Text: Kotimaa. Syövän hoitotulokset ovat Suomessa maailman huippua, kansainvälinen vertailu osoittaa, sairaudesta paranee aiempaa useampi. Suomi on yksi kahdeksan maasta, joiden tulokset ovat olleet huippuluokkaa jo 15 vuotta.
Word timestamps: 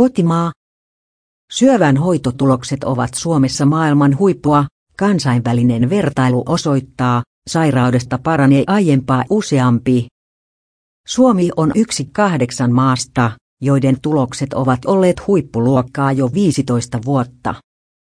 Kotimaa. 0.00 0.52
Syövän 1.52 1.96
hoitotulokset 1.96 2.84
ovat 2.84 3.14
Suomessa 3.14 3.66
maailman 3.66 4.18
huippua, 4.18 4.64
kansainvälinen 4.98 5.90
vertailu 5.90 6.42
osoittaa, 6.46 7.22
sairaudesta 7.48 8.18
paranee 8.18 8.64
aiempaa 8.66 9.24
useampi. 9.30 10.06
Suomi 11.06 11.50
on 11.56 11.72
yksi 11.74 12.04
kahdeksan 12.12 12.72
maasta, 12.72 13.30
joiden 13.60 14.00
tulokset 14.00 14.52
ovat 14.52 14.84
olleet 14.84 15.26
huippuluokkaa 15.26 16.12
jo 16.12 16.30
15 16.34 16.98
vuotta. 17.04 17.54